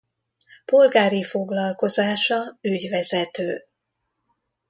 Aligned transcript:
Polgári 0.65 1.23
foglalkozása 1.23 2.57
ügyvezető. 2.61 3.65